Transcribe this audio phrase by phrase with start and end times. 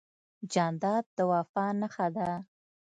[0.53, 2.29] جانداد د وفا نښه ده.